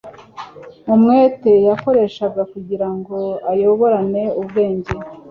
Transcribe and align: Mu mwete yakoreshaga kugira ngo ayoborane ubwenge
Mu 0.85 0.95
mwete 1.01 1.51
yakoreshaga 1.67 2.41
kugira 2.51 2.87
ngo 2.95 3.17
ayoborane 3.51 4.23
ubwenge 4.41 4.93